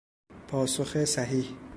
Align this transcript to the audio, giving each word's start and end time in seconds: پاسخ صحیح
پاسخ 0.47 1.05
صحیح 1.05 1.55